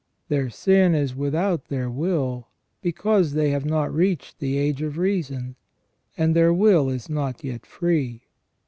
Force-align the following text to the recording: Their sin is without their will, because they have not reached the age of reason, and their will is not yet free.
Their 0.29 0.49
sin 0.49 0.95
is 0.95 1.13
without 1.15 1.65
their 1.65 1.87
will, 1.87 2.47
because 2.81 3.33
they 3.33 3.51
have 3.51 3.65
not 3.65 3.93
reached 3.93 4.39
the 4.39 4.57
age 4.57 4.81
of 4.81 4.97
reason, 4.97 5.57
and 6.17 6.35
their 6.35 6.51
will 6.51 6.89
is 6.89 7.07
not 7.07 7.43
yet 7.43 7.67
free. 7.67 8.23